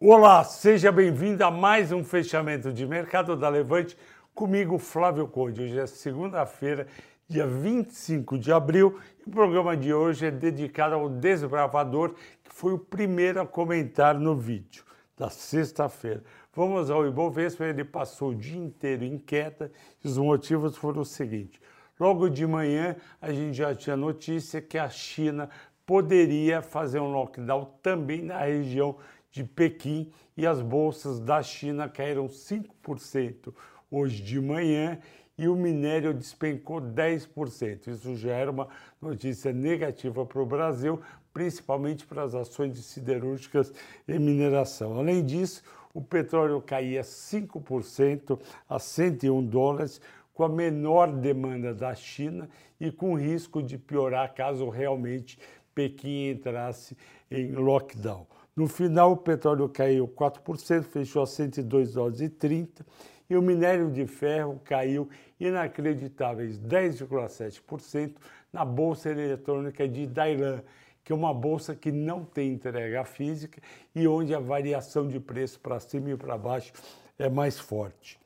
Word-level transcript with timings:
Olá, 0.00 0.44
seja 0.44 0.92
bem-vindo 0.92 1.42
a 1.42 1.50
mais 1.50 1.90
um 1.90 2.04
fechamento 2.04 2.72
de 2.72 2.86
mercado 2.86 3.34
da 3.34 3.48
Levante 3.48 3.98
comigo, 4.32 4.78
Flávio 4.78 5.26
Conde. 5.26 5.60
Hoje 5.60 5.76
é 5.76 5.88
segunda-feira, 5.88 6.86
dia 7.28 7.44
25 7.44 8.38
de 8.38 8.52
abril, 8.52 8.96
e 9.18 9.28
o 9.28 9.32
programa 9.32 9.76
de 9.76 9.92
hoje 9.92 10.26
é 10.26 10.30
dedicado 10.30 10.94
ao 10.94 11.08
desbravador, 11.08 12.14
que 12.44 12.54
foi 12.54 12.74
o 12.74 12.78
primeiro 12.78 13.40
a 13.40 13.46
comentar 13.46 14.14
no 14.16 14.36
vídeo 14.36 14.84
da 15.16 15.30
sexta-feira. 15.30 16.22
Vamos 16.54 16.92
ao 16.92 17.04
Ibovespa, 17.04 17.64
ele 17.64 17.82
passou 17.82 18.30
o 18.30 18.36
dia 18.36 18.56
inteiro 18.56 19.02
em 19.02 19.18
queda 19.18 19.72
e 20.04 20.06
os 20.06 20.16
motivos 20.16 20.76
foram 20.76 21.00
os 21.00 21.10
seguintes. 21.10 21.60
Logo 21.98 22.28
de 22.28 22.46
manhã, 22.46 22.94
a 23.20 23.32
gente 23.32 23.56
já 23.56 23.74
tinha 23.74 23.96
notícia 23.96 24.62
que 24.62 24.78
a 24.78 24.88
China 24.88 25.50
poderia 25.84 26.62
fazer 26.62 27.00
um 27.00 27.10
lockdown 27.10 27.64
também 27.82 28.22
na 28.22 28.40
região 28.40 28.96
de 29.30 29.44
Pequim 29.44 30.10
e 30.36 30.46
as 30.46 30.60
bolsas 30.60 31.20
da 31.20 31.42
China 31.42 31.88
caíram 31.88 32.26
5% 32.26 33.54
hoje 33.90 34.22
de 34.22 34.40
manhã 34.40 34.98
e 35.36 35.46
o 35.46 35.54
minério 35.54 36.12
despencou 36.12 36.80
10%. 36.80 37.86
Isso 37.88 38.16
já 38.16 38.32
era 38.32 38.50
uma 38.50 38.68
notícia 39.00 39.52
negativa 39.52 40.26
para 40.26 40.42
o 40.42 40.46
Brasil, 40.46 41.00
principalmente 41.32 42.04
para 42.04 42.24
as 42.24 42.34
ações 42.34 42.72
de 42.72 42.82
siderúrgicas 42.82 43.72
e 44.06 44.18
mineração. 44.18 44.98
Além 44.98 45.24
disso, 45.24 45.62
o 45.94 46.02
petróleo 46.02 46.60
caía 46.60 47.02
5% 47.02 48.38
a 48.68 48.78
101 48.78 49.46
dólares, 49.46 50.00
com 50.34 50.44
a 50.44 50.48
menor 50.48 51.12
demanda 51.12 51.74
da 51.74 51.94
China 51.94 52.48
e 52.80 52.92
com 52.92 53.16
risco 53.16 53.62
de 53.62 53.76
piorar 53.76 54.34
caso 54.34 54.68
realmente 54.68 55.38
Pequim 55.74 56.30
entrasse 56.30 56.96
em 57.30 57.52
lockdown. 57.52 58.26
No 58.58 58.66
final, 58.66 59.12
o 59.12 59.16
petróleo 59.16 59.68
caiu 59.68 60.08
4%, 60.08 60.82
fechou 60.82 61.22
a 61.22 61.26
102 61.28 61.92
dólares 61.92 62.20
e 62.20 62.28
30, 62.28 62.84
e 63.30 63.36
o 63.36 63.40
minério 63.40 63.88
de 63.88 64.04
ferro 64.04 64.60
caiu 64.64 65.08
inacreditáveis 65.38 66.58
10,7% 66.58 68.16
na 68.52 68.64
bolsa 68.64 69.10
eletrônica 69.10 69.86
de 69.86 70.08
Dailan, 70.08 70.60
que 71.04 71.12
é 71.12 71.14
uma 71.14 71.32
bolsa 71.32 71.76
que 71.76 71.92
não 71.92 72.24
tem 72.24 72.54
entrega 72.54 73.04
física 73.04 73.62
e 73.94 74.08
onde 74.08 74.34
a 74.34 74.40
variação 74.40 75.06
de 75.06 75.20
preço 75.20 75.60
para 75.60 75.78
cima 75.78 76.10
e 76.10 76.16
para 76.16 76.36
baixo 76.36 76.72
é 77.16 77.28
mais 77.28 77.60
forte. 77.60 78.18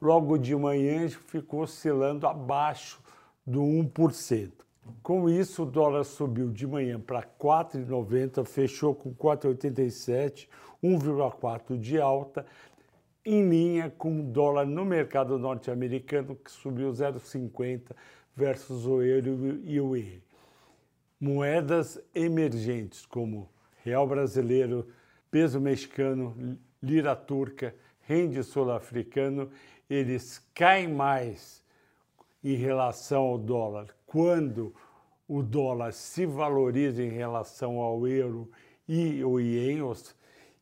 logo 0.00 0.38
de 0.38 0.56
manhã, 0.56 1.08
ficou 1.08 1.60
oscilando 1.60 2.26
abaixo 2.26 3.00
do 3.46 3.60
1%. 3.60 4.50
Com 5.02 5.28
isso, 5.28 5.64
o 5.64 5.66
dólar 5.66 6.04
subiu 6.04 6.50
de 6.50 6.66
manhã 6.66 6.98
para 6.98 7.22
4,90, 7.22 8.44
fechou 8.44 8.94
com 8.94 9.14
4,87, 9.14 10.48
1,4 10.82 11.78
de 11.78 12.00
alta, 12.00 12.46
em 13.26 13.48
linha 13.48 13.92
com 13.98 14.20
o 14.20 14.22
dólar 14.22 14.64
no 14.64 14.84
mercado 14.84 15.36
norte-americano, 15.36 16.36
que 16.36 16.48
subiu 16.48 16.92
0,50 16.92 17.90
versus 18.36 18.86
o 18.86 19.02
euro 19.02 19.60
e 19.64 19.80
o 19.80 19.96
ien. 19.96 20.22
Moedas 21.18 22.00
emergentes 22.14 23.04
como 23.04 23.50
real 23.82 24.06
brasileiro, 24.06 24.86
peso 25.28 25.60
mexicano, 25.60 26.56
lira 26.80 27.16
turca, 27.16 27.74
rende 28.02 28.44
sul-africano, 28.44 29.50
eles 29.90 30.40
caem 30.54 30.86
mais 30.86 31.64
em 32.44 32.54
relação 32.54 33.22
ao 33.22 33.38
dólar 33.38 33.88
quando 34.06 34.72
o 35.26 35.42
dólar 35.42 35.92
se 35.92 36.24
valoriza 36.24 37.02
em 37.02 37.10
relação 37.10 37.80
ao 37.80 38.06
euro 38.06 38.48
e 38.86 39.24
o 39.24 39.40
ien, 39.40 39.80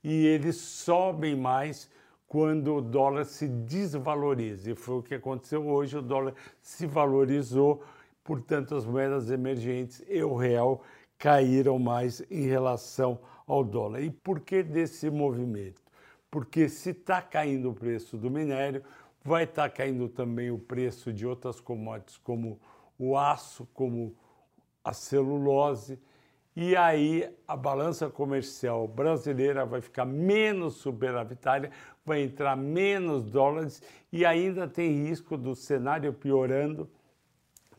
e 0.03 0.27
eles 0.27 0.57
sobem 0.57 1.37
mais 1.37 1.91
quando 2.27 2.77
o 2.77 2.81
dólar 2.81 3.25
se 3.25 3.49
desvaloriza. 3.49 4.71
E 4.71 4.75
foi 4.75 4.97
o 4.97 5.03
que 5.03 5.15
aconteceu 5.15 5.67
hoje, 5.67 5.99
o 5.99 6.03
dólar 6.03 6.35
se 6.61 6.87
valorizou, 6.87 7.83
portanto 8.23 8.75
as 8.75 8.85
moedas 8.85 9.31
emergentes 9.31 10.03
e 10.09 10.23
o 10.23 10.35
real 10.35 10.83
caíram 11.19 11.79
mais 11.79 12.23
em 12.31 12.47
relação 12.47 13.19
ao 13.47 13.63
dólar. 13.63 14.03
E 14.03 14.11
por 14.11 14.41
que 14.41 14.63
desse 14.63 15.11
movimento? 15.11 15.83
Porque 16.31 16.69
se 16.69 16.91
está 16.91 17.23
caindo 17.23 17.71
o 17.71 17.75
preço 17.75 18.17
do 18.17 18.31
minério, 18.31 18.83
vai 19.23 19.45
estar 19.45 19.71
tá 19.71 19.77
caindo 19.77 20.09
também 20.09 20.51
o 20.51 20.59
preço 20.59 21.13
de 21.13 21.27
outras 21.27 21.61
commodities, 21.61 22.19
como 22.19 22.61
o 22.99 23.17
aço, 23.17 23.69
como 23.73 24.15
a 24.83 24.93
celulose, 24.93 25.99
e 26.57 26.77
aí 26.77 27.29
a 27.49 27.57
balança 27.57 28.09
comercial 28.09 28.87
brasileira 28.87 29.67
vai 29.67 29.81
ficar 29.81 30.05
menos 30.05 30.75
superavitária, 30.75 31.71
vai 32.05 32.23
entrar 32.23 32.57
menos 32.57 33.25
dólares 33.25 33.83
e 34.13 34.25
ainda 34.25 34.69
tem 34.69 35.05
risco 35.07 35.37
do 35.37 35.55
cenário 35.55 36.13
piorando, 36.13 36.89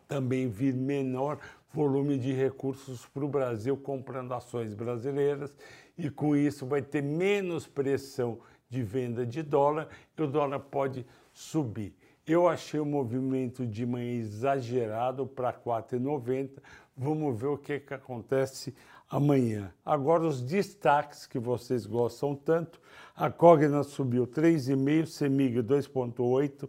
também 0.07 0.49
vir 0.49 0.73
menor 0.73 1.39
volume 1.71 2.17
de 2.17 2.33
recursos 2.33 3.05
para 3.05 3.23
o 3.23 3.29
Brasil 3.29 3.77
comprando 3.77 4.33
ações 4.33 4.73
brasileiras 4.73 5.55
e 5.97 6.09
com 6.09 6.35
isso 6.35 6.65
vai 6.65 6.81
ter 6.81 7.01
menos 7.01 7.67
pressão 7.67 8.39
de 8.69 8.83
venda 8.83 9.25
de 9.25 9.41
dólar 9.41 9.87
e 10.17 10.21
o 10.21 10.27
dólar 10.27 10.59
pode 10.59 11.05
subir. 11.31 11.93
Eu 12.27 12.47
achei 12.47 12.79
o 12.79 12.85
movimento 12.85 13.67
de 13.67 13.85
manhã 13.85 14.13
exagerado 14.13 15.27
para 15.27 15.53
4,90. 15.53 16.53
Vamos 16.97 17.39
ver 17.39 17.47
o 17.47 17.57
que, 17.57 17.79
que 17.79 17.93
acontece 17.93 18.73
amanhã. 19.07 19.71
Agora 19.85 20.23
os 20.23 20.41
destaques 20.41 21.27
que 21.27 21.37
vocês 21.37 21.85
gostam 21.85 22.35
tanto. 22.35 22.81
A 23.15 23.29
Cogna 23.29 23.83
subiu 23.83 24.25
3,5, 24.25 25.05
Semig 25.05 25.57
2,8, 25.61 26.67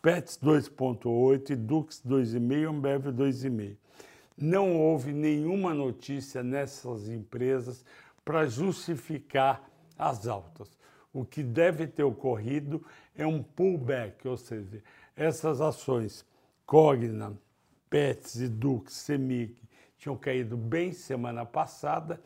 Pets 0.00 0.38
2,8 0.40 1.56
Dux 1.56 2.00
2,5, 2.06 2.68
Ambev 2.68 3.06
2,5. 3.08 3.76
Não 4.38 4.80
houve 4.80 5.12
nenhuma 5.12 5.74
notícia 5.74 6.44
nessas 6.44 7.08
empresas 7.08 7.84
para 8.24 8.46
justificar 8.46 9.68
as 9.98 10.28
altas 10.28 10.80
o 11.12 11.24
que 11.24 11.42
deve 11.42 11.86
ter 11.86 12.02
ocorrido 12.02 12.84
é 13.16 13.26
um 13.26 13.42
pullback, 13.42 14.26
ou 14.26 14.36
seja, 14.36 14.82
essas 15.14 15.60
ações 15.60 16.24
Cogna, 16.64 17.36
Pets 17.90 18.48
Dux, 18.48 18.92
Semig 18.92 19.54
tinham 19.98 20.16
caído 20.16 20.56
bem 20.56 20.92
semana 20.92 21.44
passada 21.44 22.20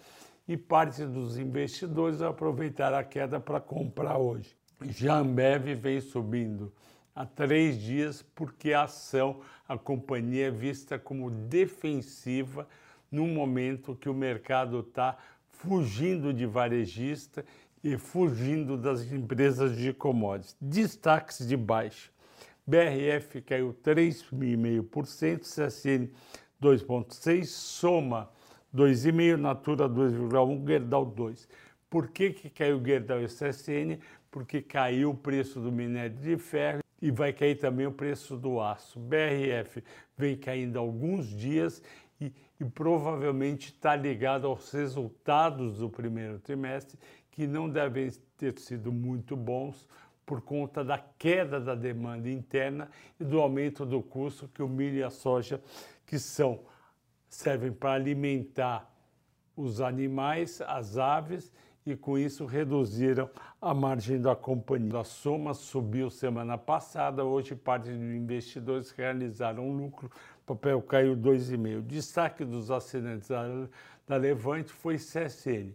e 0.46 0.56
parte 0.56 1.04
dos 1.04 1.36
investidores 1.36 2.22
aproveitaram 2.22 2.96
a 2.96 3.04
queda 3.04 3.40
para 3.40 3.60
comprar 3.60 4.18
hoje. 4.18 4.56
Já 4.82 5.14
a 5.14 5.18
Ambev 5.18 5.74
vem 5.74 6.00
subindo 6.00 6.72
há 7.14 7.26
três 7.26 7.80
dias 7.80 8.22
porque 8.34 8.72
a 8.72 8.84
ação, 8.84 9.40
a 9.68 9.76
companhia 9.76 10.46
é 10.46 10.50
vista 10.50 10.98
como 10.98 11.30
defensiva 11.30 12.68
no 13.10 13.26
momento 13.26 13.96
que 13.96 14.08
o 14.08 14.14
mercado 14.14 14.80
está 14.80 15.16
fugindo 15.48 16.32
de 16.32 16.46
varejista 16.46 17.44
e 17.86 17.96
fugindo 17.96 18.76
das 18.76 19.12
empresas 19.12 19.76
de 19.76 19.92
commodities. 19.92 20.56
Destaques 20.60 21.46
de 21.46 21.56
baixa. 21.56 22.10
BRF 22.66 23.40
caiu 23.42 23.72
3,5%, 23.80 25.42
CSN 25.42 26.10
2,6%, 26.60 27.44
Soma 27.44 28.28
2,5%, 28.74 29.36
Natura 29.36 29.88
2,1%, 29.88 30.66
Gerdau 30.66 31.06
2%. 31.06 31.46
Por 31.88 32.08
que, 32.08 32.30
que 32.30 32.50
caiu 32.50 32.84
Gerdau 32.84 33.20
e 33.20 33.26
CSN? 33.26 34.00
Porque 34.32 34.60
caiu 34.60 35.10
o 35.10 35.16
preço 35.16 35.60
do 35.60 35.70
minério 35.70 36.16
de 36.16 36.36
ferro 36.36 36.80
e 37.00 37.12
vai 37.12 37.32
cair 37.32 37.54
também 37.54 37.86
o 37.86 37.92
preço 37.92 38.36
do 38.36 38.60
aço. 38.60 38.98
BRF 38.98 39.84
vem 40.18 40.36
caindo 40.36 40.76
alguns 40.76 41.28
dias 41.28 41.80
e, 42.20 42.32
e 42.58 42.64
provavelmente 42.64 43.68
está 43.68 43.94
ligado 43.94 44.48
aos 44.48 44.72
resultados 44.72 45.78
do 45.78 45.88
primeiro 45.88 46.40
trimestre 46.40 46.98
que 47.36 47.46
não 47.46 47.68
devem 47.68 48.10
ter 48.38 48.58
sido 48.58 48.90
muito 48.90 49.36
bons 49.36 49.86
por 50.24 50.40
conta 50.40 50.82
da 50.82 50.98
queda 50.98 51.60
da 51.60 51.74
demanda 51.74 52.30
interna 52.30 52.88
e 53.20 53.24
do 53.24 53.38
aumento 53.38 53.84
do 53.84 54.02
custo 54.02 54.48
que 54.48 54.62
o 54.62 54.68
milho 54.68 54.96
e 54.96 55.02
a 55.02 55.10
soja, 55.10 55.60
que 56.06 56.18
são 56.18 56.60
servem 57.28 57.70
para 57.70 57.92
alimentar 57.92 58.90
os 59.54 59.82
animais, 59.82 60.62
as 60.62 60.96
aves, 60.96 61.52
e 61.84 61.94
com 61.94 62.18
isso 62.18 62.46
reduziram 62.46 63.28
a 63.60 63.74
margem 63.74 64.18
da 64.18 64.34
companhia. 64.34 65.00
A 65.00 65.04
soma 65.04 65.52
subiu 65.52 66.08
semana 66.08 66.56
passada, 66.56 67.22
hoje 67.22 67.54
parte 67.54 67.90
dos 67.90 68.00
investidores 68.00 68.90
realizaram 68.92 69.68
um 69.68 69.76
lucro, 69.76 70.10
o 70.42 70.46
papel 70.46 70.80
caiu 70.80 71.14
2,5%. 71.14 71.78
O 71.78 71.82
destaque 71.82 72.46
dos 72.46 72.70
assinantes 72.70 73.28
da 74.08 74.16
Levante 74.16 74.72
foi 74.72 74.96
CSN. 74.96 75.74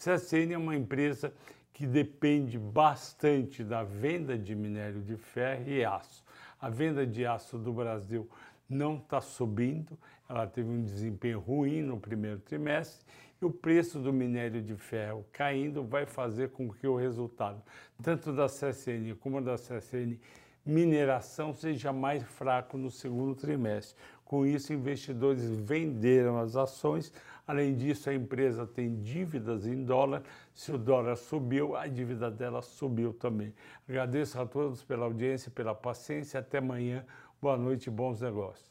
CSN 0.00 0.54
é 0.54 0.56
uma 0.56 0.74
empresa 0.74 1.30
que 1.74 1.86
depende 1.86 2.58
bastante 2.58 3.62
da 3.62 3.84
venda 3.84 4.38
de 4.38 4.54
minério 4.54 5.02
de 5.02 5.14
ferro 5.14 5.68
e 5.68 5.84
aço. 5.84 6.24
A 6.58 6.70
venda 6.70 7.06
de 7.06 7.26
aço 7.26 7.58
do 7.58 7.70
Brasil 7.70 8.26
não 8.66 8.96
está 8.96 9.20
subindo, 9.20 9.98
ela 10.26 10.46
teve 10.46 10.70
um 10.70 10.82
desempenho 10.82 11.38
ruim 11.38 11.82
no 11.82 12.00
primeiro 12.00 12.38
trimestre 12.38 13.06
e 13.42 13.44
o 13.44 13.50
preço 13.50 13.98
do 13.98 14.10
minério 14.10 14.62
de 14.62 14.74
ferro 14.74 15.26
caindo 15.32 15.84
vai 15.84 16.06
fazer 16.06 16.48
com 16.48 16.72
que 16.72 16.86
o 16.86 16.96
resultado, 16.96 17.62
tanto 18.02 18.32
da 18.32 18.46
CSN 18.46 19.14
como 19.20 19.42
da 19.42 19.56
CSN 19.56 20.18
mineração, 20.64 21.52
seja 21.52 21.92
mais 21.92 22.22
fraco 22.22 22.78
no 22.78 22.90
segundo 22.90 23.34
trimestre. 23.34 23.96
Com 24.30 24.46
isso, 24.46 24.72
investidores 24.72 25.42
venderam 25.42 26.38
as 26.38 26.54
ações. 26.54 27.12
Além 27.44 27.74
disso, 27.74 28.08
a 28.08 28.14
empresa 28.14 28.64
tem 28.64 29.02
dívidas 29.02 29.66
em 29.66 29.82
dólar. 29.82 30.22
Se 30.54 30.70
o 30.70 30.78
dólar 30.78 31.16
subiu, 31.16 31.74
a 31.74 31.88
dívida 31.88 32.30
dela 32.30 32.62
subiu 32.62 33.12
também. 33.12 33.52
Agradeço 33.88 34.40
a 34.40 34.46
todos 34.46 34.84
pela 34.84 35.04
audiência, 35.04 35.50
pela 35.50 35.74
paciência. 35.74 36.38
Até 36.38 36.58
amanhã. 36.58 37.04
Boa 37.42 37.56
noite 37.56 37.88
e 37.88 37.90
bons 37.90 38.20
negócios. 38.20 38.70